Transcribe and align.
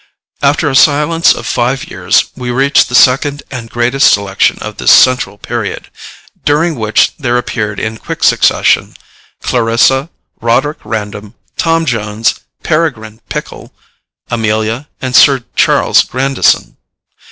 After 0.41 0.67
a 0.67 0.75
silence 0.75 1.31
of 1.35 1.45
five 1.45 1.85
years 1.85 2.31
we 2.35 2.49
reach 2.49 2.87
the 2.87 2.95
second 2.95 3.43
and 3.51 3.69
greatest 3.69 4.11
section 4.11 4.57
of 4.57 4.77
this 4.77 4.91
central 4.91 5.37
period, 5.37 5.91
during 6.43 6.73
which 6.73 7.15
there 7.17 7.37
appeared 7.37 7.79
in 7.79 7.97
quick 7.99 8.23
succession 8.23 8.95
Clarissa, 9.43 10.09
Roderick 10.41 10.79
Random, 10.83 11.35
Tom 11.55 11.85
Jones, 11.85 12.39
Peregrine 12.63 13.21
Pickle, 13.29 13.75
Amelia, 14.31 14.87
and 15.03 15.15
Sir 15.15 15.43
Charles 15.55 16.03
Grandison. 16.03 16.77